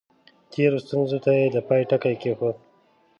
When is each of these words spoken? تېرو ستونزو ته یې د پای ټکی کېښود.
تېرو 0.51 0.77
ستونزو 0.85 1.17
ته 1.23 1.31
یې 1.37 1.45
د 1.55 1.57
پای 1.67 1.81
ټکی 1.89 2.15
کېښود. 2.21 2.55